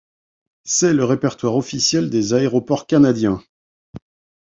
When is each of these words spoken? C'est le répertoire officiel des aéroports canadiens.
C'est 0.63 0.95
le 0.95 1.05
répertoire 1.05 1.55
officiel 1.55 2.09
des 2.09 2.33
aéroports 2.33 2.87
canadiens. 2.87 3.39